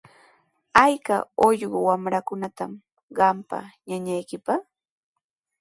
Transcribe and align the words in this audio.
¿Ayka 0.83 1.15
ullqu 1.45 1.77
wamrayuqtaq 1.87 2.71
qampa 3.17 3.57
ñañaykiqa? 3.87 4.53